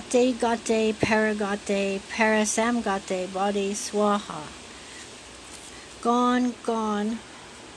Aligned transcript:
Gate 0.00 0.40
Gate 0.64 0.98
Paragate 1.00 2.00
Parasamgate 2.08 3.30
Bodhi 3.32 3.72
Swaha. 3.72 4.42
Gone, 6.00 6.54
gone, 6.64 7.18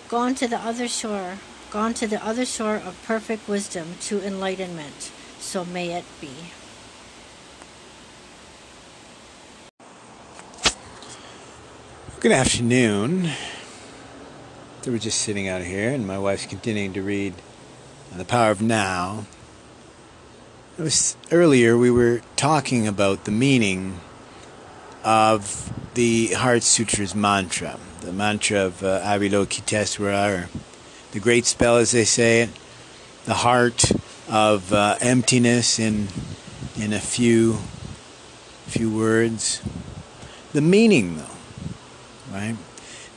gone 0.08 0.34
to 0.36 0.48
the 0.48 0.58
other 0.58 0.88
shore, 0.88 1.40
gone 1.72 1.94
to 1.96 2.08
the 2.08 2.24
other 2.26 2.46
shore 2.46 2.78
of 2.78 2.98
perfect 3.06 3.50
wisdom 3.50 3.96
to 4.02 4.26
enlightenment. 4.26 5.12
So 5.40 5.66
may 5.66 5.92
it 5.92 6.06
be. 6.22 6.32
Good 12.22 12.32
afternoon. 12.32 13.30
We're 14.88 15.00
just 15.00 15.22
sitting 15.22 15.48
out 15.48 15.64
here, 15.64 15.92
and 15.92 16.08
my 16.08 16.18
wife's 16.18 16.46
continuing 16.46 16.94
to 16.94 17.02
read 17.02 17.34
uh, 18.14 18.18
The 18.18 18.26
Power 18.26 18.52
of 18.52 18.62
Now. 18.62 19.26
Was 20.78 21.16
earlier 21.32 21.78
we 21.78 21.90
were 21.90 22.22
talking 22.36 22.88
about 22.88 23.26
the 23.26 23.32
meaning 23.32 24.00
of 25.04 25.72
the 25.94 26.34
Heart 26.34 26.64
Sutra's 26.64 27.16
mantra, 27.16 27.80
the 28.02 28.12
mantra 28.12 28.66
of 28.66 28.84
uh, 28.84 29.00
Avalokitesvara, 29.02 30.30
or 30.30 30.50
the 31.12 31.20
great 31.20 31.46
spell, 31.46 31.78
as 31.78 31.92
they 31.92 32.04
say 32.04 32.42
it, 32.42 32.50
the 33.24 33.36
heart 33.36 33.92
of 34.30 34.74
uh, 34.74 34.98
emptiness 35.00 35.80
in 35.80 36.10
in 36.78 36.92
a 36.92 37.00
few 37.00 37.60
few 38.68 38.94
words. 38.94 39.62
The 40.52 40.62
meaning, 40.62 41.18
though 41.18 41.36
right? 42.36 42.56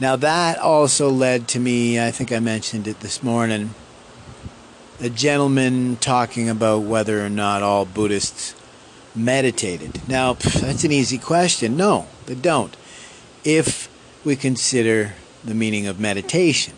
Now, 0.00 0.16
that 0.16 0.58
also 0.58 1.10
led 1.10 1.48
to 1.48 1.60
me, 1.60 2.00
I 2.00 2.10
think 2.10 2.30
I 2.30 2.38
mentioned 2.38 2.86
it 2.86 3.00
this 3.00 3.22
morning, 3.22 3.74
a 5.00 5.08
gentleman 5.08 5.96
talking 5.96 6.48
about 6.48 6.82
whether 6.82 7.24
or 7.24 7.30
not 7.30 7.62
all 7.62 7.84
Buddhists 7.84 8.54
meditated. 9.14 10.08
Now, 10.08 10.32
that's 10.34 10.84
an 10.84 10.92
easy 10.92 11.18
question. 11.18 11.76
No, 11.76 12.06
they 12.26 12.34
don't. 12.34 12.76
If 13.44 13.88
we 14.24 14.36
consider 14.36 15.14
the 15.44 15.54
meaning 15.54 15.86
of 15.86 16.00
meditation. 16.00 16.74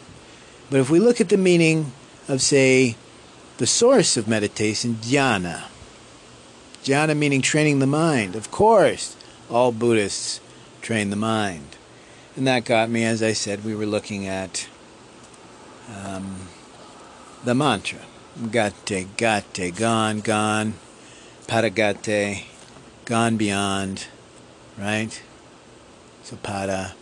But 0.70 0.80
if 0.80 0.90
we 0.90 1.00
look 1.00 1.20
at 1.20 1.30
the 1.30 1.36
meaning 1.36 1.92
of, 2.28 2.42
say, 2.42 2.96
the 3.58 3.66
source 3.66 4.16
of 4.16 4.28
meditation, 4.28 4.96
jhana, 4.96 5.64
jhana 6.84 7.16
meaning 7.16 7.42
training 7.42 7.78
the 7.78 7.86
mind, 7.86 8.36
of 8.36 8.50
course, 8.50 9.16
all 9.50 9.72
Buddhists 9.72 10.40
train 10.82 11.10
the 11.10 11.16
mind. 11.16 11.76
And 12.36 12.46
that 12.46 12.64
got 12.64 12.88
me, 12.90 13.04
as 13.04 13.22
I 13.22 13.32
said, 13.32 13.64
we 13.64 13.74
were 13.74 13.86
looking 13.86 14.26
at 14.26 14.68
um, 16.04 16.36
the 17.44 17.54
mantra. 17.54 17.98
Gate, 18.40 19.06
gate, 19.18 19.76
gone, 19.76 20.20
gone, 20.20 20.72
paragate, 21.46 22.44
gone 23.04 23.36
beyond, 23.36 24.06
right? 24.78 25.22
So 26.22 26.36
para, 26.36 26.94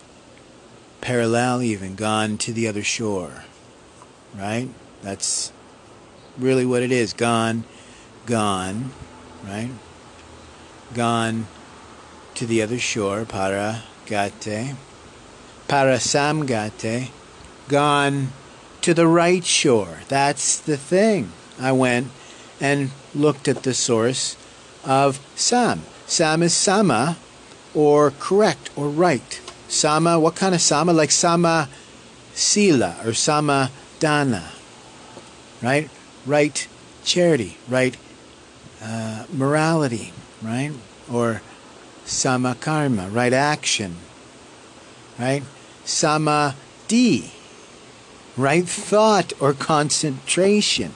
parallel 1.01 1.63
even, 1.63 1.95
gone 1.95 2.39
to 2.39 2.53
the 2.53 2.67
other 2.67 2.83
shore, 2.83 3.45
right? 4.35 4.69
That's 5.03 5.53
really 6.37 6.67
what 6.67 6.83
it 6.83 6.91
is. 6.91 7.13
Gone, 7.13 7.63
gone, 8.27 8.91
right? 9.45 9.71
Gone 10.93 11.47
to 12.35 12.47
the 12.47 12.63
other 12.63 12.81
shore, 12.81 13.25
para, 13.25 13.85
gate 14.07 14.75
Parasamgate, 15.69 17.11
gone 17.69 18.33
to 18.89 18.95
the 18.95 19.07
right 19.07 19.45
shore. 19.45 19.99
That's 20.09 20.59
the 20.59 20.79
thing. 20.79 21.31
I 21.61 21.73
went 21.73 22.09
and 22.59 22.91
looked 23.15 23.47
at 23.47 23.63
the 23.63 23.75
source 23.75 24.35
of 24.83 25.21
Sam. 25.37 25.83
Sam 26.07 26.43
is 26.43 26.55
Sama, 26.55 27.19
or 27.75 28.13
correct, 28.19 28.71
or 28.77 28.89
right. 28.89 29.43
Sama, 29.69 30.19
what 30.19 30.37
kind 30.37 30.55
of 30.55 30.63
Sama? 30.63 30.95
Like 30.95 31.11
Sama 31.11 31.69
Sila, 32.33 32.97
or 33.05 33.13
Sama 33.13 33.71
Dana, 34.01 34.53
right? 35.61 35.91
Right 36.25 36.67
charity, 37.05 37.59
right 37.69 37.95
uh, 38.83 39.27
morality, 39.31 40.15
right? 40.41 40.73
Or 41.13 41.43
Sama 42.07 42.57
Karma, 42.59 43.11
right 43.11 43.35
action, 43.35 43.97
right? 45.19 45.43
samadhi, 45.85 47.33
right 48.39 48.69
thought 48.69 49.33
or 49.41 49.53
concentration. 49.53 50.95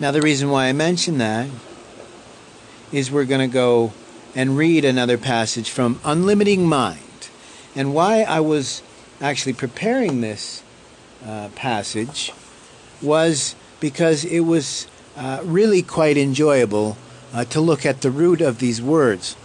Now, 0.00 0.12
the 0.12 0.22
reason 0.22 0.48
why 0.48 0.66
I 0.66 0.72
mention 0.72 1.18
that 1.18 1.48
is 2.92 3.10
we're 3.10 3.24
going 3.24 3.48
to 3.48 3.52
go 3.52 3.92
and 4.34 4.56
read 4.56 4.84
another 4.84 5.18
passage 5.18 5.70
from 5.70 5.96
Unlimiting 5.96 6.60
Mind. 6.60 7.28
And 7.74 7.94
why 7.94 8.22
I 8.22 8.40
was 8.40 8.82
actually 9.20 9.54
preparing 9.54 10.20
this 10.20 10.62
uh, 11.26 11.48
passage 11.56 12.32
was 13.02 13.56
because 13.80 14.24
it 14.24 14.40
was 14.40 14.86
uh, 15.16 15.40
really 15.44 15.82
quite 15.82 16.16
enjoyable 16.16 16.96
uh, 17.34 17.44
to 17.46 17.60
look 17.60 17.84
at 17.84 18.00
the 18.00 18.10
root 18.10 18.40
of 18.40 18.58
these 18.58 18.80
words, 18.80 19.36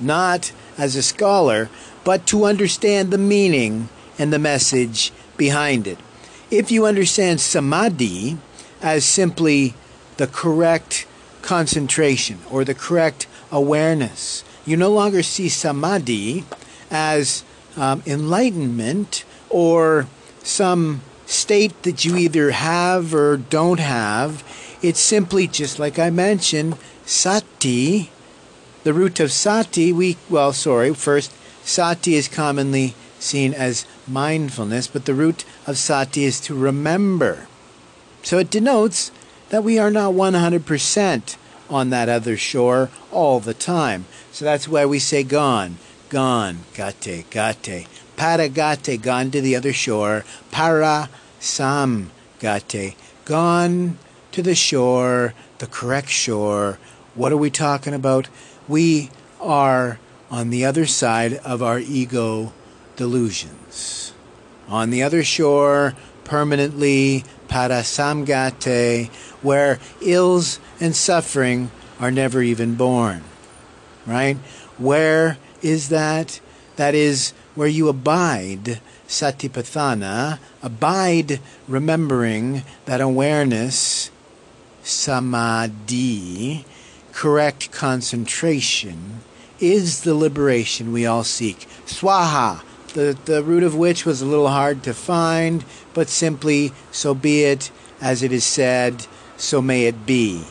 not 0.00 0.52
as 0.76 0.94
a 0.94 1.02
scholar, 1.02 1.70
but 2.04 2.26
to 2.26 2.44
understand 2.44 3.10
the 3.10 3.18
meaning 3.18 3.88
and 4.18 4.32
the 4.32 4.38
message 4.38 5.12
behind 5.36 5.86
it. 5.86 5.98
If 6.50 6.70
you 6.70 6.86
understand 6.86 7.40
samadhi 7.40 8.38
as 8.80 9.04
simply 9.04 9.74
the 10.16 10.28
correct 10.28 11.06
concentration 11.42 12.38
or 12.50 12.64
the 12.64 12.74
correct 12.74 13.26
awareness, 13.50 14.44
you 14.64 14.76
no 14.76 14.90
longer 14.90 15.24
see 15.24 15.48
samadhi 15.48 16.44
as 16.88 17.42
um, 17.76 18.02
enlightenment 18.06 19.24
or 19.50 20.06
some 20.44 21.02
state 21.26 21.82
that 21.82 22.04
you 22.04 22.16
either 22.16 22.52
have 22.52 23.12
or 23.12 23.36
don't 23.36 23.80
have. 23.80 24.44
It's 24.82 25.00
simply 25.00 25.48
just 25.48 25.80
like 25.80 25.98
I 25.98 26.10
mentioned, 26.10 26.78
sati. 27.04 28.10
The 28.84 28.94
root 28.94 29.18
of 29.18 29.32
sati, 29.32 29.92
we, 29.92 30.16
well, 30.30 30.52
sorry, 30.52 30.94
first, 30.94 31.34
sati 31.64 32.14
is 32.14 32.28
commonly 32.28 32.94
seen 33.18 33.52
as 33.52 33.84
mindfulness, 34.06 34.86
but 34.86 35.06
the 35.06 35.14
root 35.14 35.44
of 35.66 35.78
sati 35.78 36.24
is 36.24 36.40
to 36.40 36.54
remember. 36.54 37.46
So 38.22 38.38
it 38.38 38.50
denotes 38.50 39.10
that 39.50 39.64
we 39.64 39.78
are 39.78 39.90
not 39.90 40.14
100% 40.14 41.36
on 41.68 41.90
that 41.90 42.08
other 42.08 42.36
shore 42.36 42.90
all 43.10 43.40
the 43.40 43.54
time. 43.54 44.06
So 44.32 44.44
that's 44.44 44.68
why 44.68 44.86
we 44.86 44.98
say 44.98 45.22
gone, 45.22 45.78
gone, 46.08 46.60
gate, 46.74 47.24
gate. 47.30 47.86
Para 48.16 48.48
gate, 48.48 49.02
gone 49.02 49.30
to 49.30 49.40
the 49.40 49.56
other 49.56 49.72
shore. 49.72 50.24
Para 50.50 51.10
sam 51.38 52.10
gate, 52.38 52.96
gone 53.24 53.98
to 54.32 54.42
the 54.42 54.54
shore, 54.54 55.34
the 55.58 55.66
correct 55.66 56.08
shore. 56.08 56.78
What 57.14 57.32
are 57.32 57.36
we 57.36 57.50
talking 57.50 57.94
about? 57.94 58.28
We 58.68 59.10
are 59.40 59.98
on 60.30 60.50
the 60.50 60.64
other 60.64 60.86
side 60.86 61.34
of 61.34 61.62
our 61.62 61.78
ego 61.78 62.52
delusions. 62.96 64.12
On 64.68 64.90
the 64.90 65.02
other 65.02 65.22
shore, 65.22 65.94
permanently, 66.24 67.24
parasamgate, 67.48 69.08
where 69.42 69.78
ills 70.02 70.58
and 70.80 70.94
suffering 70.94 71.70
are 72.00 72.10
never 72.10 72.42
even 72.42 72.74
born. 72.74 73.22
Right? 74.06 74.36
Where 74.78 75.38
is 75.62 75.88
that? 75.88 76.40
That 76.76 76.94
is 76.94 77.32
where 77.54 77.68
you 77.68 77.88
abide, 77.88 78.80
satipatthana, 79.08 80.38
abide 80.62 81.40
remembering 81.66 82.62
that 82.84 83.00
awareness, 83.00 84.10
samadhi, 84.82 86.66
correct 87.12 87.72
concentration, 87.72 89.20
is 89.58 90.02
the 90.02 90.14
liberation 90.14 90.92
we 90.92 91.06
all 91.06 91.24
seek. 91.24 91.66
Swaha, 91.86 92.62
the, 92.96 93.16
the 93.26 93.42
root 93.42 93.62
of 93.62 93.76
which 93.76 94.06
was 94.06 94.22
a 94.22 94.26
little 94.26 94.48
hard 94.48 94.82
to 94.84 94.94
find, 94.94 95.66
but 95.92 96.08
simply, 96.08 96.72
so 96.90 97.14
be 97.14 97.44
it, 97.44 97.70
as 98.00 98.22
it 98.22 98.32
is 98.32 98.42
said, 98.42 99.06
so 99.36 99.60
may 99.60 99.84
it 99.84 100.06
be. 100.06 100.42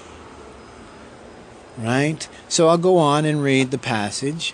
Right? 1.76 2.30
So 2.48 2.68
I'll 2.68 2.78
go 2.78 2.98
on 2.98 3.26
and 3.26 3.42
read 3.42 3.72
the 3.72 3.80
passage. 3.80 4.54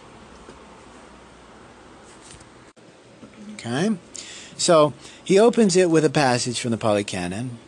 Okay? 3.56 3.98
So 4.56 4.94
he 5.22 5.38
opens 5.38 5.76
it 5.76 5.90
with 5.90 6.06
a 6.06 6.10
passage 6.10 6.62
from 6.62 6.72
the 6.72 6.78
Pali 6.78 7.04
Canon. 7.04 7.60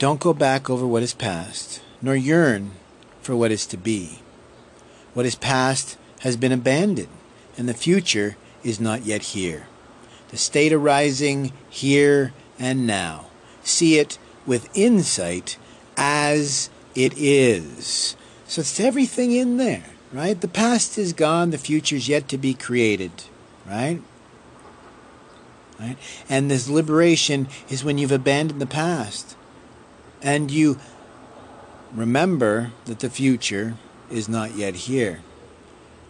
Don't 0.00 0.18
go 0.18 0.34
back 0.34 0.68
over 0.68 0.84
what 0.84 1.04
is 1.04 1.14
past, 1.14 1.80
nor 2.02 2.16
yearn 2.16 2.72
for 3.22 3.36
what 3.36 3.52
is 3.52 3.66
to 3.66 3.76
be. 3.76 4.18
What 5.14 5.26
is 5.26 5.36
past 5.36 5.96
has 6.20 6.36
been 6.36 6.52
abandoned, 6.52 7.08
and 7.56 7.68
the 7.68 7.74
future 7.74 8.36
is 8.68 8.80
not 8.80 9.04
yet 9.04 9.22
here. 9.22 9.66
The 10.30 10.36
state 10.36 10.72
arising 10.72 11.52
here 11.70 12.32
and 12.58 12.86
now. 12.86 13.26
See 13.62 13.98
it 13.98 14.18
with 14.46 14.68
insight 14.76 15.58
as 15.96 16.70
it 16.94 17.14
is. 17.16 18.16
So 18.46 18.60
it's 18.60 18.80
everything 18.80 19.32
in 19.32 19.56
there, 19.56 19.84
right? 20.12 20.40
The 20.40 20.48
past 20.48 20.98
is 20.98 21.12
gone, 21.12 21.50
the 21.50 21.58
future's 21.58 22.08
yet 22.08 22.28
to 22.28 22.38
be 22.38 22.54
created, 22.54 23.12
right? 23.66 24.00
Right? 25.78 25.96
And 26.28 26.50
this 26.50 26.68
liberation 26.68 27.48
is 27.68 27.84
when 27.84 27.98
you've 27.98 28.12
abandoned 28.12 28.60
the 28.60 28.66
past 28.66 29.36
and 30.22 30.50
you 30.50 30.78
remember 31.94 32.72
that 32.86 33.00
the 33.00 33.10
future 33.10 33.76
is 34.10 34.28
not 34.28 34.56
yet 34.56 34.74
here. 34.74 35.20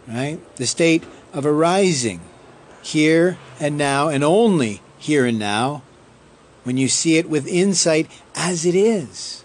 Right? 0.07 0.39
The 0.55 0.65
state 0.65 1.03
of 1.33 1.45
arising 1.45 2.21
here 2.81 3.37
and 3.59 3.77
now 3.77 4.07
and 4.07 4.23
only 4.23 4.81
here 4.97 5.25
and 5.25 5.39
now 5.39 5.81
when 6.63 6.77
you 6.77 6.87
see 6.87 7.17
it 7.17 7.29
with 7.29 7.47
insight 7.47 8.09
as 8.35 8.65
it 8.65 8.75
is. 8.75 9.43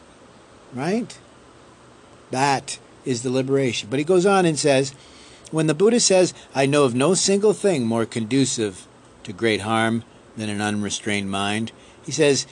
Right? 0.75 1.19
That 2.31 2.79
is 3.05 3.23
the 3.23 3.31
liberation. 3.31 3.89
But 3.91 3.99
he 3.99 4.05
goes 4.05 4.27
on 4.27 4.45
and 4.45 4.59
says, 4.59 4.95
when 5.51 5.67
the 5.67 5.75
Buddha 5.75 6.01
says, 6.01 6.35
I 6.55 6.67
know 6.67 6.85
of 6.85 6.95
no 6.95 7.15
single 7.15 7.53
thing 7.53 7.87
more 7.87 8.07
conducive 8.07 8.87
to 9.23 9.33
great 9.33 9.61
harm 9.61 10.03
than 10.37 10.49
an 10.49 10.61
unrestrained 10.61 11.31
mind, 11.31 11.71
he 12.05 12.13
says, 12.13 12.47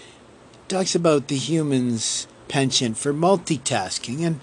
talks 0.68 0.94
about 0.94 1.28
the 1.28 1.36
human's 1.36 2.26
penchant 2.48 2.96
for 2.96 3.12
multitasking. 3.12 4.24
And 4.24 4.40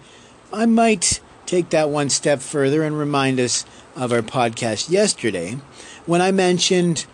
I 0.51 0.65
might 0.65 1.21
take 1.45 1.69
that 1.69 1.89
one 1.89 2.09
step 2.09 2.42
further 2.42 2.83
and 2.83 2.97
remind 2.97 3.39
us 3.39 3.65
of 3.95 4.12
our 4.12 4.21
podcast 4.21 4.89
yesterday 4.89 5.57
when 6.09 6.21
I 6.23 6.31
mentioned 6.31 7.06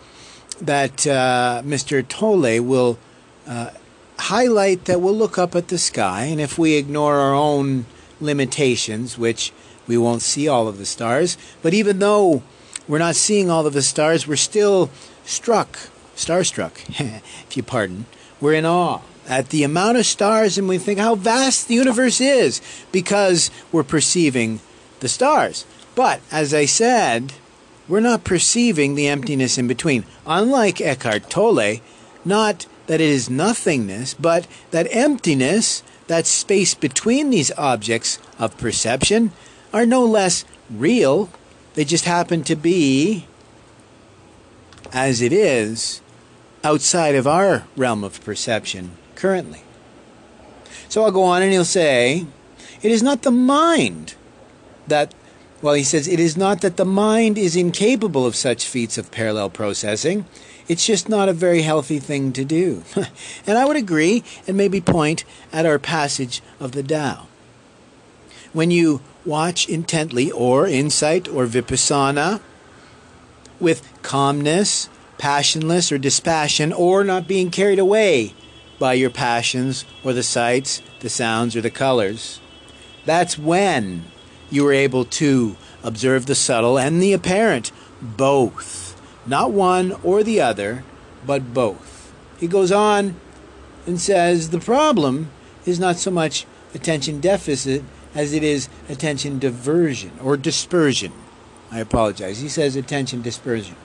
that 0.58 1.06
uh, 1.06 1.60
Mr. 1.66 2.02
Tolle 2.08 2.62
will 2.62 2.98
uh, 3.46 3.70
highlight 4.18 4.86
that 4.86 5.02
we'll 5.02 5.14
look 5.14 5.36
up 5.36 5.54
at 5.54 5.68
the 5.68 5.76
sky, 5.76 6.22
and 6.22 6.40
if 6.40 6.58
we 6.58 6.76
ignore 6.76 7.16
our 7.16 7.34
own 7.34 7.84
limitations, 8.22 9.18
which 9.18 9.52
we 9.86 9.98
won't 9.98 10.22
see 10.22 10.48
all 10.48 10.66
of 10.66 10.78
the 10.78 10.86
stars, 10.86 11.36
but 11.60 11.74
even 11.74 11.98
though 11.98 12.42
we're 12.88 12.98
not 12.98 13.16
seeing 13.16 13.50
all 13.50 13.66
of 13.66 13.74
the 13.74 13.82
stars, 13.82 14.26
we're 14.26 14.34
still 14.34 14.88
struck, 15.26 15.78
starstruck, 16.16 16.72
if 17.46 17.54
you 17.54 17.62
pardon. 17.62 18.06
We're 18.40 18.54
in 18.54 18.64
awe 18.64 19.00
at 19.28 19.50
the 19.50 19.62
amount 19.62 19.98
of 19.98 20.06
stars 20.06 20.56
and 20.56 20.68
we 20.68 20.78
think 20.78 20.98
how 20.98 21.16
vast 21.16 21.68
the 21.68 21.74
universe 21.74 22.20
is 22.20 22.62
because 22.92 23.50
we're 23.72 23.82
perceiving 23.82 24.60
the 25.00 25.08
stars. 25.08 25.66
But 25.94 26.20
as 26.30 26.54
I 26.54 26.64
said, 26.64 27.34
we're 27.88 28.00
not 28.00 28.24
perceiving 28.24 28.94
the 28.94 29.08
emptiness 29.08 29.58
in 29.58 29.68
between. 29.68 30.04
Unlike 30.26 30.80
Eckhart 30.80 31.30
Tolle, 31.30 31.80
not 32.24 32.66
that 32.86 33.00
it 33.00 33.08
is 33.08 33.30
nothingness, 33.30 34.14
but 34.14 34.46
that 34.70 34.88
emptiness, 34.90 35.82
that 36.06 36.26
space 36.26 36.74
between 36.74 37.30
these 37.30 37.52
objects 37.56 38.18
of 38.38 38.58
perception, 38.58 39.32
are 39.72 39.86
no 39.86 40.04
less 40.04 40.44
real. 40.70 41.28
They 41.74 41.84
just 41.84 42.04
happen 42.04 42.42
to 42.44 42.56
be, 42.56 43.26
as 44.92 45.20
it 45.20 45.32
is, 45.32 46.00
outside 46.64 47.14
of 47.14 47.26
our 47.26 47.64
realm 47.76 48.02
of 48.02 48.24
perception 48.24 48.92
currently. 49.14 49.62
So 50.88 51.04
I'll 51.04 51.12
go 51.12 51.24
on 51.24 51.42
and 51.42 51.52
he'll 51.52 51.64
say, 51.64 52.26
It 52.82 52.90
is 52.90 53.02
not 53.02 53.22
the 53.22 53.30
mind 53.30 54.14
that, 54.86 55.14
well, 55.62 55.74
he 55.74 55.82
says, 55.82 56.06
it 56.06 56.20
is 56.20 56.36
not 56.36 56.60
that 56.60 56.76
the 56.76 56.84
mind 56.84 57.38
is 57.38 57.56
incapable 57.56 58.26
of 58.26 58.36
such 58.36 58.66
feats 58.66 58.98
of 58.98 59.10
parallel 59.10 59.50
processing. 59.50 60.26
It's 60.68 60.84
just 60.84 61.08
not 61.08 61.28
a 61.28 61.32
very 61.32 61.62
healthy 61.62 61.98
thing 61.98 62.32
to 62.32 62.44
do. 62.44 62.82
and 63.46 63.56
I 63.56 63.64
would 63.64 63.76
agree 63.76 64.22
and 64.46 64.56
maybe 64.56 64.80
point 64.80 65.24
at 65.52 65.64
our 65.64 65.78
passage 65.78 66.42
of 66.60 66.72
the 66.72 66.82
Tao. 66.82 67.26
When 68.52 68.70
you 68.70 69.00
watch 69.24 69.68
intently 69.68 70.30
or 70.30 70.66
insight 70.66 71.28
or 71.28 71.46
vipassana 71.46 72.40
with 73.58 73.88
calmness, 74.02 74.88
passionless 75.18 75.90
or 75.90 75.98
dispassion, 75.98 76.72
or 76.72 77.04
not 77.04 77.28
being 77.28 77.50
carried 77.50 77.78
away 77.78 78.34
by 78.78 78.92
your 78.92 79.10
passions 79.10 79.84
or 80.04 80.12
the 80.12 80.22
sights, 80.22 80.82
the 81.00 81.08
sounds, 81.08 81.56
or 81.56 81.60
the 81.60 81.70
colors. 81.70 82.40
That's 83.04 83.38
when 83.38 84.04
you 84.50 84.66
are 84.66 84.72
able 84.72 85.04
to 85.04 85.56
observe 85.82 86.26
the 86.26 86.34
subtle 86.34 86.78
and 86.78 87.00
the 87.02 87.12
apparent, 87.12 87.72
both. 88.00 89.00
Not 89.26 89.52
one 89.52 89.92
or 90.02 90.22
the 90.22 90.40
other, 90.40 90.84
but 91.24 91.52
both. 91.52 92.12
He 92.38 92.46
goes 92.46 92.70
on 92.70 93.16
and 93.86 94.00
says 94.00 94.50
the 94.50 94.60
problem 94.60 95.30
is 95.64 95.80
not 95.80 95.96
so 95.96 96.10
much 96.10 96.46
attention 96.74 97.20
deficit 97.20 97.82
as 98.14 98.32
it 98.32 98.42
is 98.42 98.68
attention 98.88 99.38
diversion 99.38 100.12
or 100.22 100.36
dispersion. 100.36 101.12
I 101.70 101.80
apologize. 101.80 102.40
He 102.40 102.48
says 102.48 102.76
attention 102.76 103.22
dispersion 103.22 103.76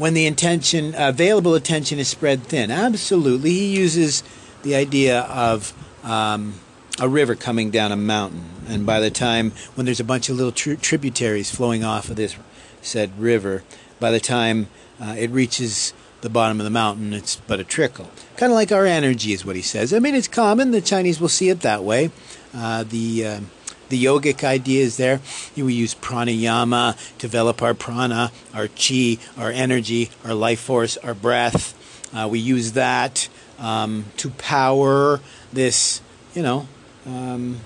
when 0.00 0.14
the 0.14 0.26
attention, 0.26 0.94
available 0.96 1.54
attention 1.54 1.98
is 1.98 2.08
spread 2.08 2.42
thin. 2.44 2.70
Absolutely. 2.70 3.50
He 3.50 3.76
uses 3.76 4.22
the 4.62 4.74
idea 4.74 5.20
of 5.24 5.74
um, 6.02 6.54
a 7.00 7.08
river 7.08 7.34
coming 7.34 7.70
down 7.70 7.90
a 7.90 7.96
mountain. 7.96 8.44
And 8.68 8.86
by 8.86 9.00
the 9.00 9.10
time, 9.10 9.52
when 9.74 9.86
there's 9.86 10.00
a 10.00 10.04
bunch 10.04 10.28
of 10.28 10.36
little 10.36 10.52
tri- 10.52 10.76
tributaries 10.76 11.50
flowing 11.50 11.82
off 11.82 12.10
of 12.10 12.16
this 12.16 12.36
said 12.82 13.18
river, 13.18 13.64
by 13.98 14.10
the 14.10 14.20
time 14.20 14.68
uh, 15.00 15.16
it 15.18 15.30
reaches 15.30 15.92
the 16.20 16.30
bottom 16.30 16.60
of 16.60 16.64
the 16.64 16.70
mountain, 16.70 17.14
it's 17.14 17.36
but 17.36 17.58
a 17.58 17.64
trickle. 17.64 18.10
Kind 18.36 18.52
of 18.52 18.56
like 18.56 18.70
our 18.70 18.84
energy, 18.84 19.32
is 19.32 19.44
what 19.44 19.56
he 19.56 19.62
says. 19.62 19.92
I 19.92 19.98
mean, 19.98 20.14
it's 20.14 20.28
common. 20.28 20.70
The 20.70 20.82
Chinese 20.82 21.20
will 21.20 21.28
see 21.28 21.48
it 21.48 21.60
that 21.60 21.82
way. 21.82 22.10
Uh, 22.54 22.84
the 22.84 23.26
uh, 23.26 23.40
the 23.88 24.02
yogic 24.02 24.44
ideas 24.44 24.96
there. 24.96 25.20
We 25.56 25.74
use 25.74 25.94
pranayama 25.94 26.96
to 27.14 27.18
develop 27.18 27.62
our 27.62 27.74
prana, 27.74 28.32
our 28.54 28.68
chi, 28.68 29.18
our 29.36 29.50
energy, 29.50 30.10
our 30.24 30.34
life 30.34 30.60
force, 30.60 30.96
our 30.98 31.14
breath. 31.14 31.74
Uh, 32.14 32.28
we 32.28 32.38
use 32.38 32.72
that 32.72 33.28
um, 33.58 34.06
to 34.16 34.30
power 34.30 35.20
this, 35.52 36.00
you 36.34 36.42
know, 36.42 36.68
um, 37.06 37.58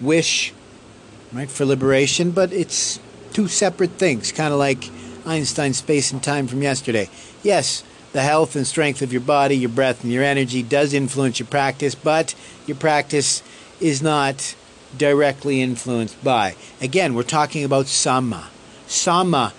wish, 0.00 0.52
right, 1.32 1.50
for 1.50 1.64
liberation. 1.64 2.30
But 2.30 2.52
it's 2.52 3.00
two 3.32 3.48
separate 3.48 3.92
things, 3.92 4.32
kind 4.32 4.52
of 4.52 4.58
like 4.58 4.90
Einstein's 5.26 5.78
space 5.78 6.12
and 6.12 6.22
time 6.22 6.46
from 6.46 6.62
yesterday. 6.62 7.10
Yes, 7.42 7.84
the 8.12 8.22
health 8.22 8.56
and 8.56 8.66
strength 8.66 9.02
of 9.02 9.12
your 9.12 9.20
body, 9.20 9.56
your 9.56 9.70
breath, 9.70 10.02
and 10.02 10.12
your 10.12 10.24
energy 10.24 10.62
does 10.62 10.94
influence 10.94 11.38
your 11.38 11.48
practice, 11.48 11.94
but 11.94 12.34
your 12.66 12.76
practice 12.76 13.42
is 13.80 14.00
not 14.02 14.54
directly 14.96 15.60
influenced 15.60 16.22
by. 16.24 16.54
Again, 16.80 17.14
we're 17.14 17.22
talking 17.24 17.64
about 17.64 17.86
sama. 17.86 18.48
Sama, 18.86 19.52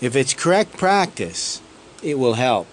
if 0.00 0.16
it's 0.16 0.32
correct 0.32 0.76
practice, 0.76 1.60
it 2.02 2.18
will 2.18 2.34
help. 2.34 2.68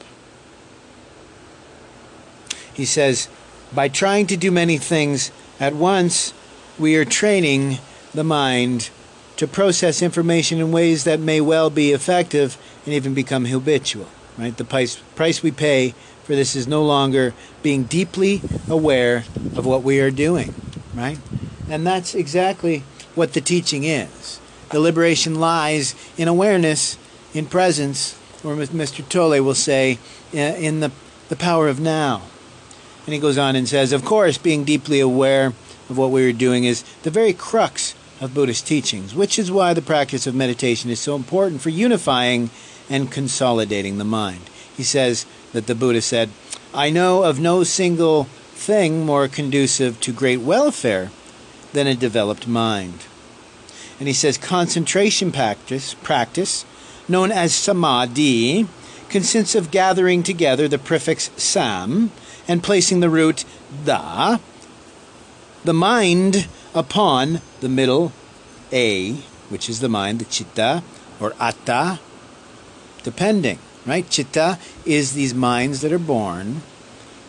He 2.74 2.86
says, 2.86 3.27
by 3.75 3.89
trying 3.89 4.25
to 4.27 4.38
do 4.38 4.50
many 4.51 4.77
things 4.77 5.32
at 5.60 5.75
once, 5.75 6.34
we 6.79 6.96
are 6.96 7.05
training 7.05 7.77
the 8.13 8.24
mind 8.24 8.89
to 9.36 9.48
process 9.48 10.01
information 10.01 10.60
in 10.60 10.72
ways 10.72 11.03
that 11.03 11.20
may 11.20 11.41
well 11.41 11.70
be 11.70 11.91
effective 11.91 12.58
and 12.86 12.94
even 12.94 13.13
become 13.13 13.46
habitual. 13.46 14.08
Right? 14.38 14.55
The 14.55 14.63
price, 14.63 14.96
price 15.15 15.44
we 15.44 15.51
pay 15.51 15.94
for 16.24 16.36
this 16.36 16.55
is 16.55 16.67
no 16.67 16.84
longer 16.84 17.34
being 17.62 17.84
deeply 17.84 18.41
aware 18.70 19.25
of 19.55 19.65
what 19.65 19.84
we 19.84 20.00
are 20.00 20.12
doing. 20.12 20.55
Right? 20.94 21.20
And 21.70 21.86
that's 21.86 22.15
exactly 22.15 22.84
what 23.13 23.34
the 23.34 23.41
teaching 23.41 23.84
is. 23.84 24.39
The 24.70 24.79
liberation 24.79 25.36
lies 25.36 25.96
in 26.17 26.27
awareness, 26.27 26.98
in 27.34 27.46
presence, 27.46 28.17
or 28.44 28.55
Mr. 28.55 29.08
Tolle 29.08 29.41
will 29.44 29.55
say, 29.55 30.00
in 30.34 30.79
the, 30.79 30.91
the 31.29 31.36
power 31.36 31.67
of 31.67 31.79
now. 31.79 32.24
And 33.06 33.14
he 33.14 33.20
goes 33.20 33.38
on 33.38 33.56
and 33.56 33.68
says, 33.68 33.92
of 33.92 34.04
course, 34.04 34.38
being 34.38 34.64
deeply 34.64 35.00
aware 35.00 35.48
of 35.90 35.98
what 35.98 36.12
we 36.12 36.28
are 36.28 36.34
doing 36.34 36.64
is 36.64 36.84
the 37.04 37.12
very 37.12 37.34
crux 37.34 37.94
of 38.20 38.34
Buddhist 38.34 38.66
teachings, 38.66 39.14
which 39.14 39.38
is 39.38 39.52
why 39.52 39.74
the 39.74 39.82
practice 39.82 40.26
of 40.26 40.34
meditation 40.34 40.90
is 40.90 41.00
so 41.00 41.16
important 41.16 41.62
for 41.62 41.70
unifying 41.70 42.50
and 42.90 43.12
consolidating 43.12 43.98
the 43.98 44.04
mind. 44.04 44.42
He 44.76 44.84
says 44.84 45.26
that 45.54 45.68
the 45.68 45.76
Buddha 45.76 46.02
said, 46.02 46.30
I 46.74 46.90
know 46.90 47.24
of 47.24 47.40
no 47.40 47.64
single 47.64 48.26
thing 48.54 49.06
more 49.06 49.28
conducive 49.28 50.00
to 50.02 50.12
great 50.12 50.40
welfare 50.40 51.12
than 51.74 51.88
a 51.88 51.96
developed 51.96 52.48
mind. 52.48 53.06
And 54.00 54.08
he 54.08 54.14
says 54.14 54.38
concentration 54.38 55.32
practice, 55.32 55.94
practice 55.94 56.66
known 57.08 57.32
as 57.32 57.54
samadhi, 57.54 58.68
consists 59.10 59.56
of 59.56 59.72
gathering 59.72 60.24
together 60.24 60.68
the 60.68 60.80
prefix 60.80 61.30
sam 61.38 62.12
and 62.48 62.64
placing 62.64 63.00
the 63.00 63.10
root 63.10 63.46
da, 63.86 64.38
the 65.64 65.74
mind 65.74 66.48
upon 66.74 67.42
the 67.62 67.70
middle 67.70 68.12
a, 68.72 69.14
which 69.50 69.70
is 69.70 69.80
the 69.80 69.90
mind, 69.90 70.20
the 70.20 70.25
chitta 70.25 70.84
or 71.20 71.34
atta, 71.40 72.00
depending, 73.04 73.60
right? 73.86 74.10
Chitta 74.10 74.60
is 74.86 75.14
these 75.14 75.34
minds 75.34 75.82
that 75.82 75.92
are 75.92 76.00
born, 76.00 76.62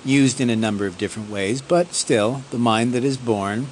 used 0.04 0.40
in 0.40 0.49
a 0.50 0.56
number 0.56 0.87
of 0.87 0.99
different 0.99 1.30
ways, 1.30 1.61
but 1.61 1.92
still 1.92 2.42
the 2.50 2.58
mind 2.58 2.92
that 2.92 3.04
is 3.04 3.16
born 3.16 3.66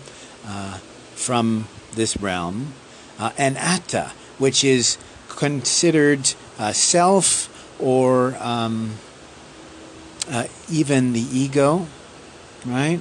uh, 0.46 0.78
from 1.14 1.66
this 1.94 2.16
realm, 2.16 2.72
uh, 3.18 3.30
and 3.38 3.56
atta, 3.56 4.12
which 4.38 4.64
is 4.64 4.98
considered 5.28 6.34
uh, 6.58 6.72
self 6.72 7.50
or 7.80 8.36
um, 8.40 8.94
uh, 10.30 10.46
even 10.70 11.12
the 11.12 11.20
ego, 11.20 11.86
right? 12.64 13.00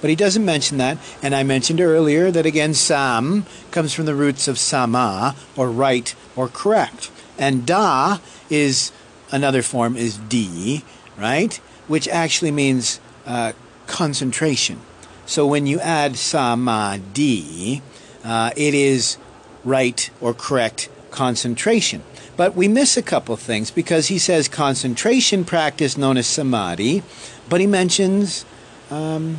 But 0.00 0.10
he 0.10 0.16
doesn't 0.16 0.44
mention 0.44 0.78
that. 0.78 0.98
And 1.22 1.34
I 1.34 1.42
mentioned 1.42 1.80
earlier 1.80 2.30
that 2.30 2.46
again, 2.46 2.74
sam 2.74 3.46
comes 3.70 3.92
from 3.92 4.06
the 4.06 4.14
roots 4.14 4.48
of 4.48 4.58
sama, 4.58 5.34
or 5.56 5.70
right 5.70 6.14
or 6.34 6.48
correct. 6.48 7.10
And 7.38 7.66
da 7.66 8.18
is 8.50 8.92
another 9.30 9.62
form, 9.62 9.96
is 9.96 10.18
di, 10.18 10.84
right? 11.16 11.54
Which 11.88 12.08
actually 12.08 12.50
means 12.50 13.00
uh, 13.26 13.52
concentration. 13.86 14.80
So 15.24 15.46
when 15.46 15.66
you 15.66 15.80
add 15.80 16.16
samadhi, 16.16 17.82
uh, 18.24 18.50
it 18.56 18.74
is 18.74 19.18
right 19.64 20.08
or 20.20 20.34
correct 20.34 20.88
concentration. 21.10 22.02
But 22.36 22.54
we 22.54 22.68
miss 22.68 22.96
a 22.96 23.02
couple 23.02 23.36
things 23.36 23.70
because 23.70 24.08
he 24.08 24.18
says 24.18 24.48
concentration 24.48 25.44
practice 25.44 25.96
known 25.96 26.16
as 26.16 26.26
samadhi, 26.26 27.02
but 27.48 27.60
he 27.60 27.66
mentions 27.66 28.44
um, 28.90 29.38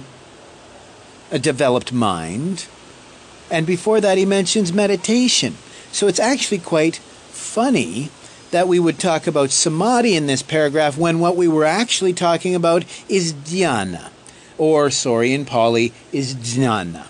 a 1.31 1.37
developed 1.37 1.93
mind. 1.93 2.67
And 3.51 3.67
before 3.67 4.01
that, 4.01 4.17
he 4.17 4.25
mentions 4.25 4.73
meditation. 4.73 5.55
So 5.91 6.07
it's 6.07 6.19
actually 6.19 6.59
quite 6.59 6.97
funny 6.97 8.09
that 8.51 8.67
we 8.67 8.79
would 8.79 8.97
talk 8.97 9.27
about 9.27 9.51
samadhi 9.51 10.15
in 10.15 10.27
this 10.27 10.41
paragraph 10.41 10.97
when 10.97 11.19
what 11.19 11.35
we 11.35 11.47
were 11.47 11.65
actually 11.65 12.13
talking 12.13 12.55
about 12.55 12.83
is 13.09 13.33
dhyana, 13.33 14.09
or, 14.57 14.89
sorry, 14.89 15.33
in 15.33 15.45
Pali, 15.45 15.93
is 16.11 16.35
jnana. 16.35 17.07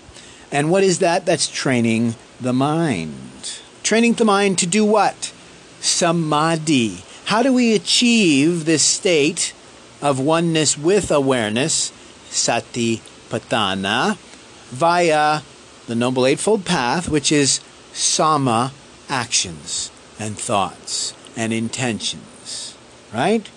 And 0.50 0.70
what 0.70 0.82
is 0.82 0.98
that? 0.98 1.26
That's 1.26 1.48
training 1.48 2.16
the 2.40 2.52
mind. 2.52 3.60
Training 3.82 4.14
the 4.14 4.24
mind 4.24 4.58
to 4.58 4.66
do 4.66 4.84
what? 4.84 5.32
Samadhi. 5.80 7.02
How 7.26 7.42
do 7.42 7.52
we 7.52 7.74
achieve 7.74 8.64
this 8.64 8.82
state 8.82 9.52
of 10.00 10.18
oneness 10.18 10.78
with 10.78 11.10
awareness, 11.10 11.92
sati 12.30 13.02
patana, 13.28 14.16
via 14.70 15.42
the 15.86 15.94
Noble 15.94 16.26
Eightfold 16.26 16.64
Path, 16.64 17.08
which 17.08 17.32
is 17.32 17.60
sama 17.92 18.72
actions 19.08 19.90
and 20.18 20.38
thoughts 20.38 21.14
and 21.36 21.52
intentions, 21.52 22.76
right? 23.12 23.48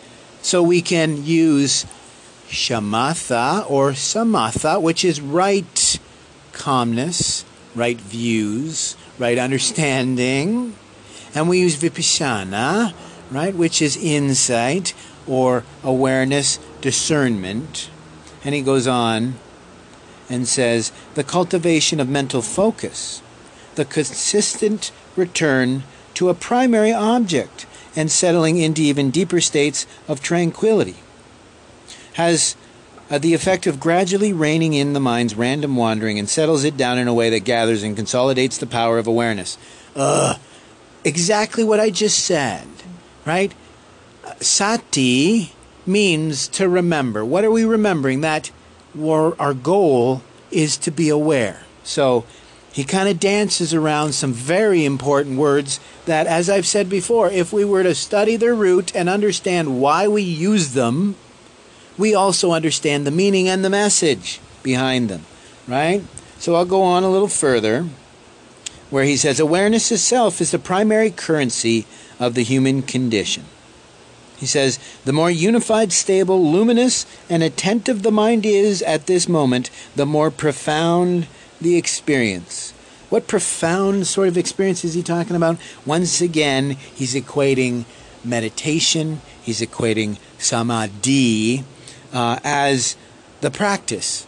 So 0.42 0.64
we 0.64 0.82
can 0.82 1.26
use 1.26 1.86
shamatha 2.50 3.70
or 3.70 3.92
samatha, 3.92 4.82
which 4.82 5.06
is 5.06 5.22
right 5.22 6.00
calmness, 6.52 7.46
right 7.76 8.00
views, 8.00 8.96
right 9.18 9.38
understanding. 9.38 10.76
And 11.34 11.48
we 11.48 11.60
use 11.60 11.78
vipassana, 11.78 12.94
right, 13.30 13.56
which 13.56 13.82
is 13.82 13.98
insight 13.98 14.94
or 15.28 15.64
awareness, 15.84 16.60
discernment. 16.82 17.90
And 18.44 18.54
he 18.56 18.62
goes 18.62 18.88
on 18.88 19.36
and 20.30 20.48
says 20.48 20.92
the 21.14 21.24
cultivation 21.24 22.00
of 22.00 22.10
mental 22.10 22.42
focus, 22.42 23.22
the 23.76 23.86
consistent 23.86 24.92
return 25.16 25.84
to 26.16 26.30
a 26.30 26.34
primary 26.34 26.92
object 26.92 27.66
and 27.96 28.12
settling 28.12 28.58
into 28.58 28.82
even 28.82 29.12
deeper 29.12 29.42
states 29.42 29.86
of 30.08 30.22
tranquility 30.22 30.96
has 32.14 32.56
uh, 33.10 33.18
the 33.18 33.34
effect 33.34 33.68
of 33.68 33.80
gradually 33.80 34.32
reining 34.32 34.74
in 34.74 34.94
the 34.94 35.00
mind's 35.00 35.36
random 35.36 35.76
wandering 35.76 36.18
and 36.18 36.30
settles 36.30 36.64
it 36.64 36.78
down 36.78 36.98
in 36.98 37.08
a 37.08 37.14
way 37.14 37.30
that 37.30 37.42
gathers 37.42 37.84
and 37.84 37.96
consolidates 37.96 38.58
the 38.58 38.66
power 38.66 38.98
of 38.98 39.08
awareness. 39.08 39.58
Ugh, 39.96 40.40
exactly 41.04 41.64
what 41.64 41.80
I 41.80 41.90
just 41.90 42.20
said, 42.20 42.68
right? 43.26 43.54
Sati 44.40 45.54
means 45.86 46.48
to 46.50 46.70
remember. 46.70 47.26
What 47.26 47.44
are 47.44 47.52
we 47.52 47.66
remembering? 47.66 48.22
That 48.22 48.52
our 49.00 49.54
goal 49.54 50.22
is 50.52 50.78
to 50.78 50.92
be 50.92 51.10
aware. 51.10 51.64
So 51.84 52.26
he 52.72 52.84
kind 52.84 53.10
of 53.10 53.20
dances 53.20 53.74
around 53.74 54.14
some 54.14 54.32
very 54.32 54.86
important 54.86 55.38
words 55.38 55.80
that, 56.06 56.28
as 56.28 56.50
I've 56.50 56.68
said 56.68 56.90
before, 56.90 57.30
if 57.30 57.52
we 57.52 57.66
were 57.66 57.84
to 57.84 57.96
study 57.96 58.36
their 58.36 58.56
root 58.56 58.96
and 58.96 59.10
understand 59.10 59.82
why 59.82 60.08
we 60.08 60.22
use 60.22 60.74
them, 60.74 61.16
we 61.98 62.16
also 62.16 62.52
understand 62.52 63.06
the 63.06 63.12
meaning 63.12 63.50
and 63.50 63.66
the 63.66 63.70
message 63.70 64.40
behind 64.64 65.10
them, 65.10 65.26
right? 65.68 66.04
So 66.38 66.56
I'll 66.56 66.66
go 66.66 66.82
on 66.82 67.04
a 67.04 67.10
little 67.10 67.28
further 67.28 67.88
where 68.92 69.06
he 69.06 69.18
says 69.18 69.40
awareness 69.40 69.92
itself 69.92 70.40
is 70.40 70.52
the 70.52 70.60
primary 70.60 71.10
currency 71.10 71.88
of 72.20 72.36
the 72.36 72.44
human 72.44 72.84
condition. 72.84 73.46
He 74.38 74.46
says, 74.46 74.80
the 75.06 75.14
more 75.14 75.30
unified, 75.30 75.92
stable, 75.92 76.52
luminous, 76.52 77.06
and 77.30 77.44
attentive 77.44 78.02
the 78.02 78.12
mind 78.12 78.46
is 78.46 78.82
at 78.82 79.06
this 79.06 79.30
moment, 79.30 79.70
the 79.96 80.06
more 80.06 80.32
profound 80.32 81.28
the 81.60 81.78
experience. 81.78 82.72
What 83.10 83.28
profound 83.28 84.08
sort 84.08 84.28
of 84.28 84.38
experience 84.38 84.84
is 84.84 84.96
he 84.96 85.04
talking 85.04 85.36
about? 85.36 85.58
Once 85.86 86.22
again, 86.22 86.72
he's 86.72 87.14
equating 87.14 87.86
meditation, 88.24 89.22
he's 89.44 89.62
equating 89.62 90.18
samadhi 90.38 91.64
uh, 92.12 92.40
as 92.44 92.96
the 93.42 93.52
practice 93.52 94.26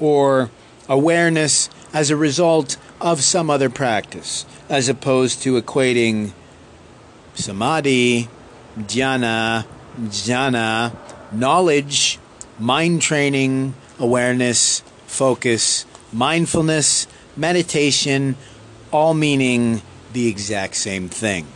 or 0.00 0.50
awareness 0.88 1.70
as 1.92 2.10
a 2.10 2.16
result 2.16 2.76
of 3.00 3.22
some 3.22 3.50
other 3.50 3.70
practice, 3.70 4.44
as 4.68 4.88
opposed 4.88 5.42
to 5.42 5.60
equating 5.60 6.32
samadhi, 7.34 8.28
dhyana, 8.78 9.66
jhana, 9.98 10.94
knowledge, 11.32 12.18
mind 12.58 13.02
training, 13.02 13.74
awareness, 13.98 14.80
focus, 15.06 15.86
mindfulness, 16.12 17.06
meditation, 17.36 18.36
all 18.92 19.14
meaning 19.14 19.82
the 20.12 20.28
exact 20.28 20.74
same 20.74 21.08
thing. 21.08 21.46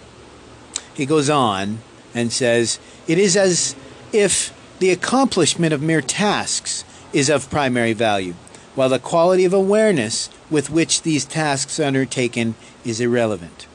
He 0.94 1.06
goes 1.06 1.28
on 1.28 1.78
and 2.14 2.32
says, 2.32 2.78
It 3.06 3.18
is 3.18 3.36
as 3.36 3.74
if 4.12 4.52
the 4.78 4.90
accomplishment 4.90 5.72
of 5.72 5.82
mere 5.82 6.00
tasks 6.00 6.84
is 7.12 7.28
of 7.28 7.50
primary 7.50 7.92
value, 7.92 8.34
while 8.74 8.88
the 8.88 8.98
quality 8.98 9.44
of 9.44 9.52
awareness 9.52 10.28
with 10.50 10.70
which 10.70 11.02
these 11.02 11.24
tasks 11.24 11.78
are 11.78 11.84
undertaken 11.84 12.54
is 12.84 13.00
irrelevant. 13.00 13.66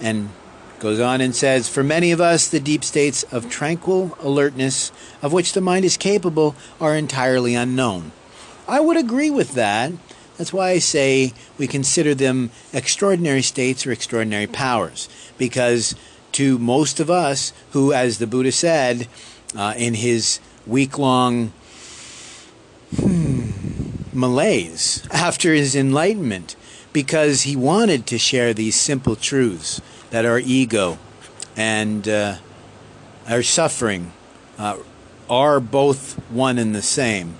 And 0.00 0.30
goes 0.78 1.00
on 1.00 1.20
and 1.20 1.34
says, 1.34 1.68
For 1.68 1.82
many 1.82 2.12
of 2.12 2.20
us, 2.20 2.48
the 2.48 2.60
deep 2.60 2.84
states 2.84 3.24
of 3.24 3.50
tranquil 3.50 4.16
alertness 4.20 4.92
of 5.22 5.32
which 5.32 5.52
the 5.52 5.60
mind 5.60 5.84
is 5.84 5.96
capable 5.96 6.54
are 6.80 6.96
entirely 6.96 7.54
unknown. 7.54 8.12
I 8.66 8.80
would 8.80 8.96
agree 8.96 9.30
with 9.30 9.54
that. 9.54 9.92
That's 10.36 10.52
why 10.52 10.70
I 10.70 10.78
say 10.78 11.32
we 11.58 11.66
consider 11.66 12.14
them 12.14 12.50
extraordinary 12.72 13.42
states 13.42 13.86
or 13.86 13.92
extraordinary 13.92 14.46
powers. 14.46 15.08
Because 15.36 15.96
to 16.32 16.58
most 16.58 17.00
of 17.00 17.10
us, 17.10 17.52
who, 17.72 17.92
as 17.92 18.18
the 18.18 18.26
Buddha 18.26 18.52
said 18.52 19.08
uh, 19.56 19.74
in 19.76 19.94
his 19.94 20.38
week 20.66 20.98
long 20.98 21.52
hmm, 22.94 23.27
malaise 24.18 25.06
after 25.12 25.54
his 25.54 25.76
enlightenment, 25.76 26.56
because 26.92 27.42
he 27.42 27.54
wanted 27.54 28.06
to 28.06 28.18
share 28.18 28.52
these 28.52 28.74
simple 28.74 29.14
truths 29.14 29.80
that 30.10 30.24
our 30.24 30.38
ego 30.38 30.98
and 31.56 32.08
uh, 32.08 32.36
our 33.28 33.42
suffering 33.42 34.12
uh, 34.58 34.76
are 35.30 35.60
both 35.60 36.14
one 36.30 36.58
and 36.58 36.74
the 36.74 36.82
same 36.82 37.34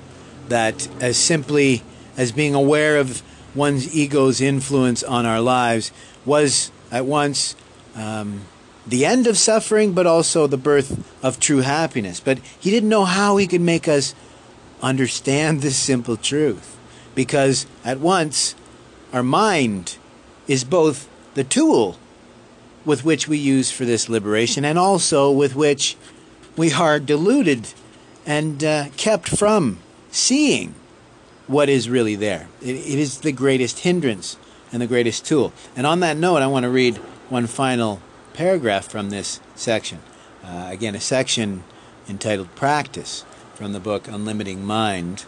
that 0.48 0.88
as 1.00 1.16
simply 1.16 1.82
as 2.16 2.32
being 2.32 2.54
aware 2.54 2.96
of 2.96 3.22
one's 3.54 3.94
ego's 3.94 4.40
influence 4.40 5.02
on 5.02 5.26
our 5.26 5.40
lives 5.40 5.90
was 6.24 6.70
at 6.90 7.04
once 7.04 7.56
um, 7.94 8.42
the 8.86 9.04
end 9.04 9.26
of 9.26 9.36
suffering, 9.36 9.92
but 9.92 10.06
also 10.06 10.46
the 10.46 10.56
birth 10.56 11.04
of 11.22 11.38
true 11.38 11.60
happiness. 11.60 12.20
But 12.20 12.38
he 12.58 12.70
didn't 12.70 12.88
know 12.88 13.04
how 13.04 13.36
he 13.36 13.46
could 13.46 13.60
make 13.60 13.86
us 13.86 14.14
understand 14.82 15.60
this 15.60 15.76
simple 15.76 16.16
truth. 16.16 16.76
Because 17.14 17.66
at 17.84 18.00
once, 18.00 18.54
our 19.12 19.22
mind 19.22 19.96
is 20.46 20.64
both 20.64 21.08
the 21.34 21.44
tool 21.44 21.98
with 22.84 23.04
which 23.04 23.28
we 23.28 23.38
use 23.38 23.70
for 23.70 23.84
this 23.84 24.08
liberation 24.08 24.64
and 24.64 24.78
also 24.78 25.30
with 25.30 25.54
which 25.54 25.96
we 26.56 26.72
are 26.72 26.98
deluded 26.98 27.72
and 28.24 28.64
uh, 28.64 28.88
kept 28.96 29.28
from 29.28 29.78
seeing 30.10 30.74
what 31.46 31.68
is 31.68 31.88
really 31.88 32.14
there. 32.14 32.48
It, 32.62 32.76
it 32.76 32.98
is 32.98 33.18
the 33.18 33.32
greatest 33.32 33.80
hindrance 33.80 34.36
and 34.72 34.82
the 34.82 34.86
greatest 34.86 35.24
tool. 35.24 35.52
And 35.76 35.86
on 35.86 36.00
that 36.00 36.16
note, 36.16 36.42
I 36.42 36.46
want 36.46 36.64
to 36.64 36.70
read 36.70 36.96
one 37.28 37.46
final 37.46 38.00
paragraph 38.34 38.86
from 38.86 39.10
this 39.10 39.40
section. 39.54 39.98
Uh, 40.44 40.68
again, 40.70 40.94
a 40.94 41.00
section 41.00 41.64
entitled 42.08 42.54
Practice 42.54 43.24
from 43.58 43.72
the 43.72 43.80
book 43.80 44.04
Unlimiting 44.04 44.62
Mind. 44.62 45.24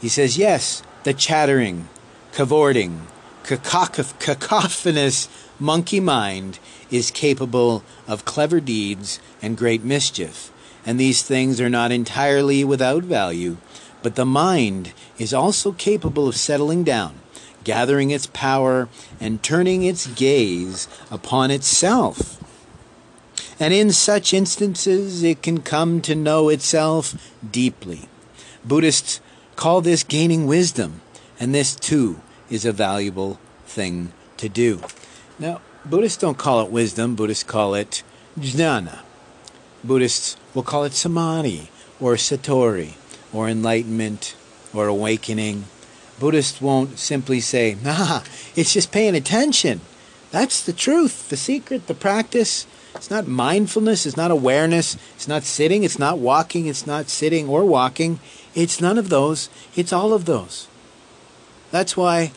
He 0.00 0.08
says, 0.08 0.38
Yes, 0.38 0.82
the 1.02 1.12
chattering, 1.12 1.90
cavorting, 2.32 3.06
cacophonous 3.42 5.28
monkey 5.60 6.00
mind 6.00 6.58
is 6.90 7.10
capable 7.10 7.84
of 8.08 8.24
clever 8.24 8.60
deeds 8.60 9.20
and 9.42 9.58
great 9.58 9.84
mischief, 9.84 10.50
and 10.86 10.98
these 10.98 11.22
things 11.22 11.60
are 11.60 11.68
not 11.68 11.92
entirely 11.92 12.64
without 12.64 13.02
value, 13.02 13.58
but 14.02 14.14
the 14.14 14.24
mind 14.24 14.94
is 15.18 15.34
also 15.34 15.72
capable 15.72 16.26
of 16.26 16.36
settling 16.36 16.82
down, 16.82 17.20
gathering 17.62 18.10
its 18.10 18.26
power, 18.28 18.88
and 19.20 19.42
turning 19.42 19.82
its 19.82 20.06
gaze 20.06 20.88
upon 21.10 21.50
itself. 21.50 22.42
And 23.60 23.72
in 23.72 23.92
such 23.92 24.34
instances, 24.34 25.22
it 25.22 25.42
can 25.42 25.60
come 25.60 26.00
to 26.02 26.14
know 26.14 26.48
itself 26.48 27.14
deeply. 27.48 28.08
Buddhists 28.64 29.20
call 29.56 29.80
this 29.80 30.02
gaining 30.02 30.46
wisdom, 30.46 31.00
and 31.38 31.54
this 31.54 31.76
too 31.76 32.20
is 32.50 32.64
a 32.64 32.72
valuable 32.72 33.38
thing 33.66 34.12
to 34.38 34.48
do. 34.48 34.80
Now, 35.38 35.60
Buddhists 35.84 36.18
don't 36.18 36.38
call 36.38 36.64
it 36.64 36.70
wisdom, 36.70 37.14
Buddhists 37.14 37.44
call 37.44 37.74
it 37.74 38.02
jnana. 38.38 39.00
Buddhists 39.84 40.36
will 40.54 40.62
call 40.62 40.84
it 40.84 40.94
samadhi 40.94 41.70
or 42.00 42.14
satori 42.14 42.94
or 43.32 43.48
enlightenment 43.48 44.34
or 44.72 44.86
awakening. 44.86 45.64
Buddhists 46.18 46.60
won't 46.60 46.98
simply 46.98 47.40
say, 47.40 47.76
nah, 47.82 48.22
it's 48.56 48.72
just 48.72 48.92
paying 48.92 49.14
attention. 49.14 49.80
That's 50.30 50.64
the 50.64 50.72
truth, 50.72 51.28
the 51.28 51.36
secret, 51.36 51.86
the 51.86 51.94
practice. 51.94 52.66
It's 52.94 53.10
not 53.10 53.26
mindfulness, 53.26 54.06
it's 54.06 54.16
not 54.16 54.30
awareness, 54.30 54.96
it's 55.14 55.28
not 55.28 55.42
sitting, 55.42 55.84
it's 55.84 55.98
not 55.98 56.18
walking, 56.18 56.66
it's 56.66 56.86
not 56.86 57.08
sitting 57.08 57.48
or 57.48 57.64
walking. 57.64 58.20
It's 58.54 58.80
none 58.80 58.98
of 58.98 59.08
those, 59.08 59.48
it's 59.76 59.92
all 59.92 60.12
of 60.12 60.24
those. 60.24 60.68
That's 61.70 61.96
why 61.96 62.32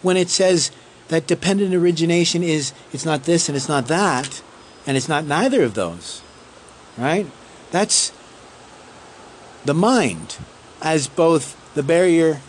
when 0.00 0.16
it 0.16 0.30
says 0.30 0.70
that 1.08 1.26
dependent 1.26 1.74
origination 1.74 2.42
is 2.42 2.72
it's 2.92 3.04
not 3.04 3.24
this 3.24 3.48
and 3.48 3.56
it's 3.56 3.68
not 3.68 3.86
that, 3.88 4.42
and 4.86 4.96
it's 4.96 5.08
not 5.08 5.24
neither 5.24 5.62
of 5.62 5.74
those, 5.74 6.22
right? 6.96 7.26
That's 7.70 8.12
the 9.64 9.74
mind 9.74 10.38
as 10.80 11.06
both 11.06 11.56
the 11.74 11.82
barrier 11.82 12.40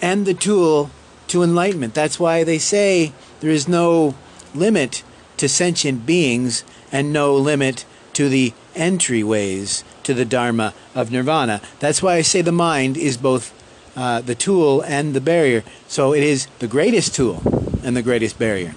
and 0.00 0.26
the 0.26 0.34
tool 0.34 0.90
to 1.28 1.42
enlightenment. 1.42 1.94
That's 1.94 2.18
why 2.18 2.44
they 2.44 2.58
say 2.58 3.12
there 3.40 3.50
is 3.50 3.68
no 3.68 4.14
limit 4.54 5.02
to 5.42 5.48
sentient 5.48 6.06
beings 6.06 6.62
and 6.92 7.12
no 7.12 7.34
limit 7.34 7.84
to 8.12 8.28
the 8.28 8.52
entryways 8.76 9.82
to 10.04 10.14
the 10.14 10.24
Dharma 10.24 10.72
of 10.94 11.10
Nirvana. 11.10 11.60
That's 11.80 12.00
why 12.00 12.14
I 12.14 12.22
say 12.22 12.42
the 12.42 12.52
mind 12.52 12.96
is 12.96 13.16
both 13.16 13.52
uh, 13.96 14.20
the 14.20 14.36
tool 14.36 14.82
and 14.82 15.14
the 15.14 15.20
barrier. 15.20 15.64
So 15.88 16.14
it 16.14 16.22
is 16.22 16.46
the 16.60 16.68
greatest 16.68 17.16
tool 17.16 17.42
and 17.82 17.96
the 17.96 18.04
greatest 18.04 18.38
barrier. 18.38 18.76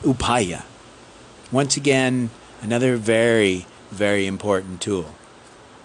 Upaya. 0.00 0.64
Once 1.52 1.76
again, 1.76 2.30
another 2.60 2.96
very, 2.96 3.66
very 3.92 4.26
important 4.26 4.80
tool, 4.80 5.06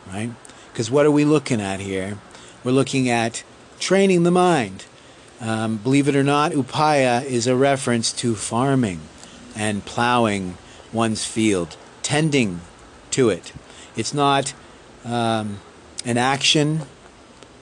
right? 0.08 0.32
Because 0.74 0.90
what 0.90 1.06
are 1.06 1.12
we 1.12 1.26
looking 1.26 1.62
at 1.62 1.80
here? 1.80 2.18
We're 2.64 2.72
looking 2.72 3.08
at 3.08 3.44
training 3.80 4.24
the 4.24 4.32
mind. 4.32 4.86
Um, 5.40 5.78
believe 5.78 6.08
it 6.08 6.16
or 6.16 6.24
not, 6.24 6.54
upaya 6.54 7.24
is 7.24 7.46
a 7.46 7.56
reference 7.56 8.12
to 8.14 8.34
farming 8.34 9.02
and 9.58 9.84
plowing 9.84 10.58
one's 10.94 11.26
field, 11.26 11.76
tending 12.04 12.62
to 13.12 13.30
it. 13.30 13.52
It's 13.96 14.14
not 14.14 14.54
um, 15.04 15.60
an 16.06 16.18
action 16.18 16.82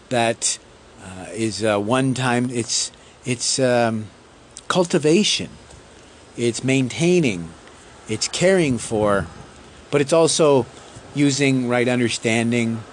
that 0.09 0.59
uh, 1.03 1.27
is 1.33 1.63
uh, 1.63 1.79
one 1.79 2.13
time. 2.13 2.49
It's 2.51 2.91
it's 3.23 3.57
um, 3.57 4.07
cultivation. 4.67 5.49
It's 6.37 6.63
maintaining. 6.63 7.49
It's 8.09 8.27
caring 8.27 8.77
for, 8.77 9.25
but 9.89 10.01
it's 10.01 10.13
also 10.13 10.65
using 11.15 11.69
right 11.69 11.87
understanding 11.87 12.83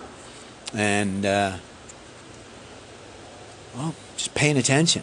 and 0.72 1.26
uh, 1.26 1.56
well, 3.74 3.94
just 4.16 4.34
paying 4.34 4.56
attention. 4.56 5.02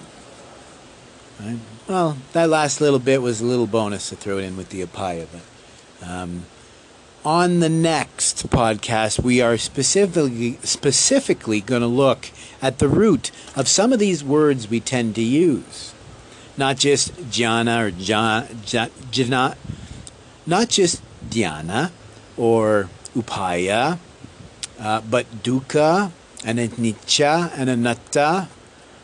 Right? 1.39 1.59
Well, 1.89 2.17
that 2.33 2.51
last 2.51 2.81
little 2.81 2.99
bit 2.99 3.19
was 3.19 3.41
a 3.41 3.45
little 3.45 3.65
bonus 3.65 4.09
to 4.09 4.15
throw 4.15 4.37
it 4.37 4.43
in 4.43 4.55
with 4.55 4.69
the 4.69 4.85
upaya, 4.85 5.25
but 5.31 6.07
um, 6.07 6.45
on 7.25 7.61
the 7.61 7.67
next 7.67 8.47
podcast, 8.51 9.23
we 9.23 9.41
are 9.41 9.57
specifically 9.57 10.59
specifically 10.61 11.61
going 11.61 11.81
to 11.81 11.87
look 11.87 12.29
at 12.61 12.77
the 12.77 12.87
root 12.87 13.31
of 13.55 13.67
some 13.67 13.91
of 13.91 13.97
these 13.97 14.23
words 14.23 14.69
we 14.69 14.79
tend 14.79 15.15
to 15.15 15.23
use. 15.23 15.95
Not 16.57 16.77
just 16.77 17.11
jhana 17.31 17.87
or 17.87 17.91
jhana, 17.91 19.55
not 20.45 20.69
just 20.69 21.01
dhyana 21.27 21.89
or 22.37 22.87
upaya, 23.17 23.97
uh, 24.79 25.01
but 25.09 25.25
dukkha 25.41 26.11
and 26.45 26.59
anicca 26.59 27.51
and 27.57 27.67
anatta. 27.67 28.47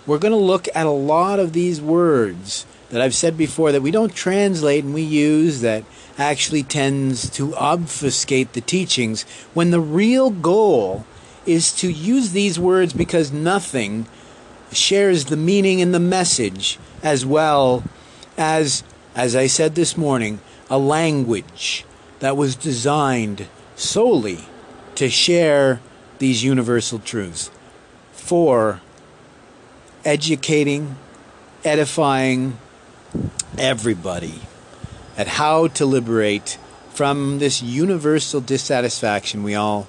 We're 0.05 0.19
going 0.19 0.33
to 0.33 0.37
look 0.37 0.67
at 0.75 0.85
a 0.85 0.91
lot 0.91 1.39
of 1.39 1.53
these 1.53 1.81
words 1.81 2.67
that 2.95 3.01
I've 3.01 3.13
said 3.13 3.35
before 3.35 3.73
that 3.73 3.81
we 3.81 3.91
don't 3.91 4.15
translate 4.15 4.85
and 4.85 4.93
we 4.93 5.01
use 5.01 5.59
that 5.59 5.83
actually 6.17 6.63
tends 6.63 7.29
to 7.31 7.53
obfuscate 7.55 8.53
the 8.53 8.61
teachings 8.61 9.23
when 9.53 9.71
the 9.71 9.81
real 9.81 10.29
goal 10.29 11.05
is 11.45 11.73
to 11.73 11.91
use 11.91 12.31
these 12.31 12.57
words 12.57 12.93
because 12.93 13.33
nothing 13.33 14.07
shares 14.71 15.25
the 15.25 15.35
meaning 15.35 15.81
and 15.81 15.93
the 15.93 15.99
message 15.99 16.79
as 17.03 17.25
well 17.25 17.83
as, 18.37 18.81
as 19.13 19.35
I 19.35 19.47
said 19.47 19.75
this 19.75 19.97
morning, 19.97 20.39
a 20.69 20.77
language 20.77 21.83
that 22.19 22.37
was 22.37 22.55
designed 22.55 23.49
solely 23.75 24.39
to 24.95 25.09
share 25.09 25.81
these 26.19 26.45
universal 26.45 26.99
truths 26.99 27.51
for 28.13 28.79
educating, 30.05 30.95
edifying 31.65 32.57
everybody 33.57 34.41
at 35.17 35.27
how 35.27 35.67
to 35.67 35.85
liberate 35.85 36.57
from 36.89 37.39
this 37.39 37.61
universal 37.61 38.41
dissatisfaction 38.41 39.43
we 39.43 39.55
all 39.55 39.87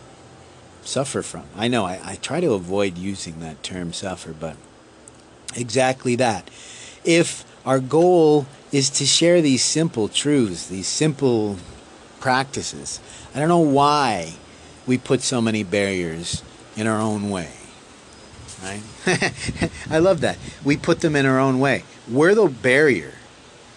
suffer 0.83 1.23
from. 1.23 1.45
I 1.57 1.69
know 1.69 1.85
I, 1.85 2.01
I 2.05 2.15
try 2.17 2.41
to 2.41 2.53
avoid 2.53 2.99
using 2.99 3.41
that 3.41 3.63
term 3.63 3.93
suffer, 3.93 4.33
but 4.33 4.57
exactly 5.55 6.17
that. 6.17 6.51
If 7.05 7.45
our 7.65 7.81
goal 7.81 8.47
is 8.73 8.91
to 8.91 9.07
share 9.07 9.41
these 9.41 9.65
simple 9.65 10.09
truths, 10.09 10.69
these 10.69 10.89
simple 10.89 11.57
practices, 12.21 13.01
I 13.35 13.41
don't 13.41 13.49
know 13.49 13.59
why 13.59 14.35
we 14.87 14.99
put 14.99 15.23
so 15.23 15.41
many 15.41 15.63
barriers 15.63 16.43
in 16.77 16.87
our 16.87 17.01
own 17.01 17.31
way. 17.31 17.51
Right? 18.63 18.83
I 19.91 19.99
love 19.99 20.21
that. 20.23 20.39
We 20.65 20.77
put 20.77 21.01
them 21.01 21.15
in 21.17 21.27
our 21.27 21.39
own 21.39 21.61
way. 21.61 21.85
We're 22.11 22.35
the 22.35 22.47
barrier, 22.49 23.15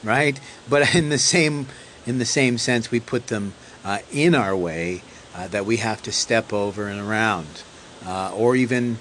right? 0.03 0.39
But 0.69 0.95
in 0.95 1.09
the 1.09 1.17
same 1.17 1.67
in 2.05 2.17
the 2.17 2.25
same 2.25 2.57
sense, 2.57 2.89
we 2.89 2.99
put 2.99 3.27
them 3.27 3.53
uh, 3.83 3.99
in 4.11 4.33
our 4.33 4.55
way 4.55 5.03
uh, 5.35 5.47
that 5.49 5.65
we 5.65 5.77
have 5.77 6.01
to 6.03 6.11
step 6.11 6.51
over 6.51 6.87
and 6.87 6.99
around, 6.99 7.63
uh, 8.05 8.33
or 8.33 8.55
even 8.55 8.97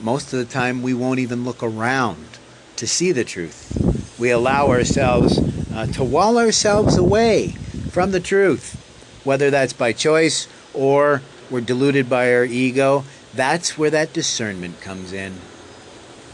most 0.00 0.32
of 0.32 0.38
the 0.38 0.44
time 0.44 0.82
we 0.82 0.94
won't 0.94 1.18
even 1.18 1.44
look 1.44 1.62
around 1.62 2.38
to 2.76 2.86
see 2.86 3.10
the 3.12 3.24
truth. 3.24 4.18
We 4.18 4.30
allow 4.30 4.68
ourselves 4.68 5.38
uh, 5.72 5.86
to 5.86 6.04
wall 6.04 6.38
ourselves 6.38 6.96
away 6.96 7.48
from 7.90 8.12
the 8.12 8.20
truth, 8.20 9.20
whether 9.24 9.50
that's 9.50 9.72
by 9.72 9.92
choice 9.92 10.46
or 10.74 11.22
we're 11.50 11.60
deluded 11.60 12.08
by 12.08 12.32
our 12.32 12.44
ego. 12.44 13.04
That's 13.34 13.76
where 13.76 13.90
that 13.90 14.12
discernment 14.12 14.80
comes 14.80 15.12
in, 15.12 15.34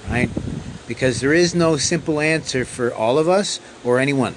right? 0.08 0.30
Because 0.86 1.20
there 1.20 1.32
is 1.32 1.54
no 1.54 1.76
simple 1.76 2.20
answer 2.20 2.64
for 2.64 2.92
all 2.92 3.18
of 3.18 3.28
us 3.28 3.60
or 3.84 3.98
anyone. 3.98 4.34